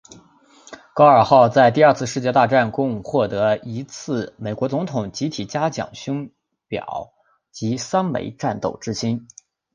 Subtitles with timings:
[0.95, 6.33] 高尔号在第二次世界大战共获得一次美国总统集体嘉奖勋
[6.67, 7.13] 表
[7.51, 9.27] 及三枚战斗之星。